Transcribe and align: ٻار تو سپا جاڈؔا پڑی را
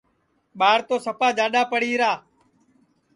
ٻار 0.59 0.79
تو 0.87 0.95
سپا 1.05 1.27
جاڈؔا 1.37 1.61
پڑی 1.71 1.91
را 2.01 2.11